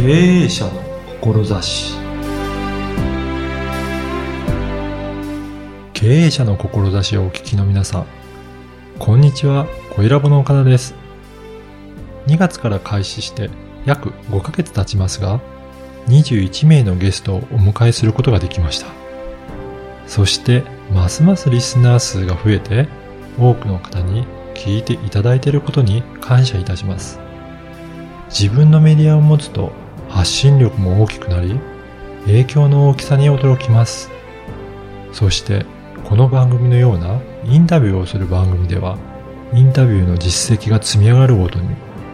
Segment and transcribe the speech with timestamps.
[0.00, 0.04] 経
[0.44, 0.70] 営者の
[1.20, 1.98] 志。
[5.92, 8.06] 経営者の志をお聞きの皆さん
[9.00, 9.66] こんにちは。
[9.96, 10.94] 小ラボの岡田です。
[12.28, 13.50] 2月から開始して
[13.86, 15.40] 約5ヶ月経ちますが
[16.06, 18.86] 21名のゲストをお迎えすることができました。
[20.06, 20.62] そして
[20.94, 22.88] ますますリスナー数が増えて
[23.36, 27.18] 多くの方に聞いていただいていることに感謝いたします。
[28.28, 29.72] 自分のメディアを持つと
[30.08, 31.58] 発信力も大きくなり、
[32.26, 34.10] 影響の大きさに驚きます。
[35.12, 35.64] そして、
[36.04, 38.98] この番組のようなインタビューをする番組では、
[39.52, 41.68] インタビューの実績が積み上がるごとに、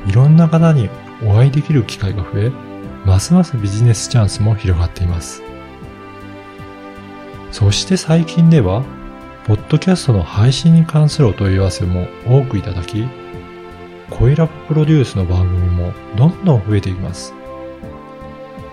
[0.06, 0.88] いろんな方に
[1.24, 2.52] お会いできる機会が増え、
[3.04, 5.42] ますますビジネスチャンスも広がっています。
[7.50, 8.82] そして最近では、
[9.46, 13.06] ポッドキャストの配信に関するお問い合わせも多くいただき、
[14.10, 17.34] 恋ラボプロデュースの番組もどんどん増えています。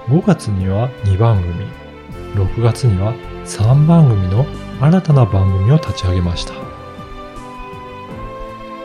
[0.08, 1.66] 5月には2番組、
[2.36, 3.14] 6月には
[3.46, 4.46] 3番組の
[4.80, 6.54] 新たな番組を立ち上げました。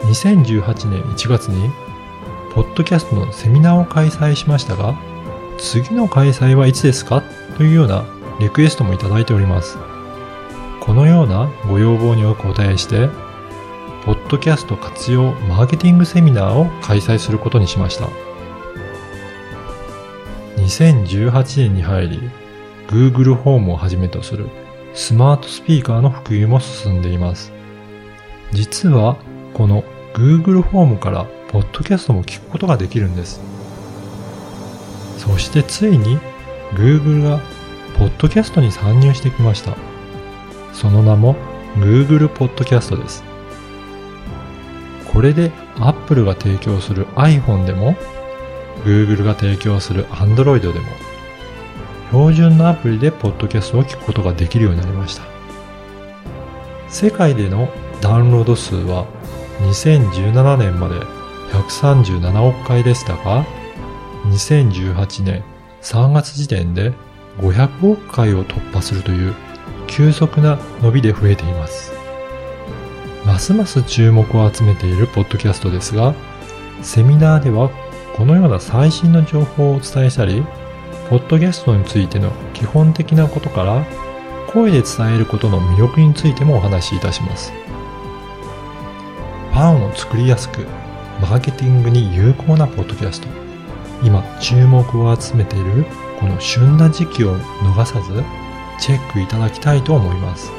[0.04, 1.70] 2018年1月に、
[2.54, 4.94] ポッドキャストのセミナーを開催しましたが、
[5.58, 7.22] 次の開催はいつですか？
[7.56, 8.04] というような
[8.38, 9.78] リクエストもいただいております。
[10.80, 13.08] このようなご要望にお答えして、
[14.04, 18.08] ポッドキャスト活用マーケティングセミナーを開催することにしました。
[20.66, 22.30] 2018年に入り、
[22.88, 24.48] Google ホームをはじめとする
[24.94, 27.52] スマートスピーカーの普及も進んでいます。
[28.52, 29.16] 実は、
[29.54, 33.40] この Google ホームからポッドキャストも聞くことができるんです。
[35.18, 36.18] そしてついに
[36.74, 37.40] Google が
[37.96, 39.76] ポッドキャストに参入してきました。
[40.72, 41.36] その名も
[41.76, 43.22] Google ポッドキャストです。
[45.12, 47.94] これで Apple が提供する iPhone でも
[48.84, 50.86] Google が提供する Android でも
[52.10, 55.24] 標準のアプリでポッドキャストを聞くことができるようになりました。
[56.88, 57.68] 世界での
[58.00, 59.06] ダウンロード数は
[59.60, 60.94] 2017年まで
[61.52, 63.44] 137億回でしたが
[64.26, 65.42] 2018年
[65.82, 66.92] 3月時点で
[67.38, 69.34] 500億回を突破するという
[69.86, 71.92] 急速な伸びで増えています。
[73.24, 76.14] ますます注目を集めているポッドキャストですが、
[76.82, 77.70] セミナーでは
[78.16, 80.42] このような最新の情報をお伝えしたり、
[81.10, 83.84] ポッドキャストについての基本的なことから、
[84.48, 87.52] 声で伝えることの魅力についてもお話しいたします。
[89.52, 90.66] ファンを作りやすく、
[91.20, 93.28] マーケティングに有効なポッドキャスト。
[94.02, 95.84] 今、注目を集めている
[96.18, 98.24] この旬な時期を逃さず、
[98.78, 100.50] チェックいただきたいと思います。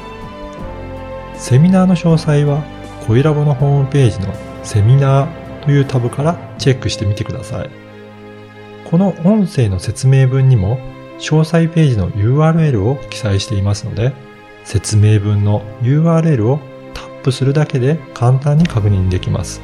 [1.34, 2.62] セミナーの詳細は、
[3.08, 4.32] 恋ラボのホームページの
[4.62, 7.70] セミナーというタブからチェックしてみてください。
[8.90, 10.78] この音声の説明文にも
[11.18, 14.12] 詳細ページの URL を記載していますので、
[14.64, 16.60] 説明文の URL を
[16.94, 19.60] タップするだけで簡単に確認できます。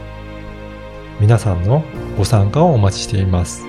[1.21, 1.85] 皆さんの
[2.19, 3.65] ご参加をお待ちしています。